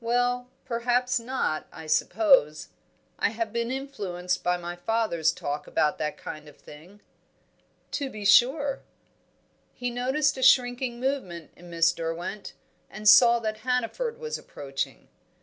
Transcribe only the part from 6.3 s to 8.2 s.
of thing." "To